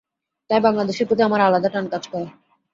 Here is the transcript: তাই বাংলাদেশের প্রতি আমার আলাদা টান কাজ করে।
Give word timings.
তাই 0.49 0.59
বাংলাদেশের 0.59 1.07
প্রতি 1.07 1.21
আমার 1.23 1.41
আলাদা 1.41 1.69
টান 1.69 1.85
কাজ 1.93 2.03
করে। 2.07 2.27